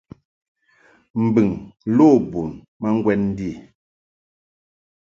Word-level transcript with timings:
Mbɨŋ 1.23 1.47
lo 1.95 2.05
bun 2.31 2.49
ma 2.79 2.87
ŋgwɛn 2.97 3.19
ndi. 3.31 3.49